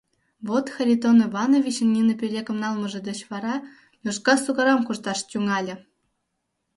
Вот 0.47 0.65
Харитон 0.75 1.17
Ивановичын 1.27 1.89
нине 1.95 2.13
пӧлекым 2.19 2.57
налмыже 2.63 2.99
деч 3.07 3.19
вара 3.31 3.55
Лёшка 4.03 4.33
сукарам 4.45 4.81
кошташ 4.87 5.19
тӱҥале. 5.29 5.75